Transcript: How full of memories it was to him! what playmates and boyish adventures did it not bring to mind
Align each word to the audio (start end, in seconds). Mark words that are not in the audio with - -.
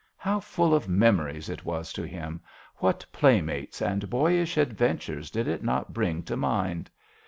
How 0.17 0.39
full 0.39 0.73
of 0.73 0.89
memories 0.89 1.47
it 1.47 1.63
was 1.63 1.93
to 1.93 2.01
him! 2.07 2.41
what 2.77 3.05
playmates 3.11 3.83
and 3.83 4.09
boyish 4.09 4.57
adventures 4.57 5.29
did 5.29 5.47
it 5.47 5.63
not 5.63 5.93
bring 5.93 6.23
to 6.23 6.35
mind 6.35 6.89